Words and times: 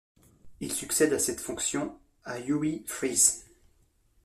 Il 0.61 0.71
succède 0.71 1.13
à 1.13 1.19
cette 1.19 1.39
fonction 1.39 1.99
à 2.23 2.39
Uwe 2.39 2.83
Freese. 2.87 3.45